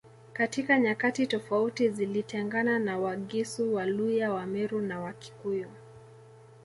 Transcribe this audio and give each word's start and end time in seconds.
Katika 0.33 0.79
nyakati 0.79 1.27
tofauti 1.27 1.89
zilitengana 1.89 2.79
na 2.79 2.99
Wagisu 2.99 3.73
Waluya 3.73 4.31
Wameru 4.33 4.81
na 4.81 4.99
Wakikuyu 4.99 5.69